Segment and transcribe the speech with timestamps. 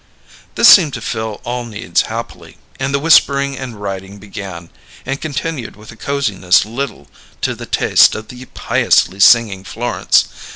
[0.55, 4.71] This seemed to fill all needs happily, and the whispering and writing began,
[5.05, 7.07] and continued with a coziness little
[7.41, 10.25] to the taste of the piously singing Florence.